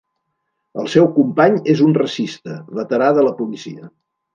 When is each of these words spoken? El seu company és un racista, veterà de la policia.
El 0.83 0.89
seu 0.93 1.09
company 1.19 1.61
és 1.75 1.85
un 1.91 1.95
racista, 2.01 2.59
veterà 2.83 3.15
de 3.21 3.31
la 3.31 3.41
policia. 3.45 3.97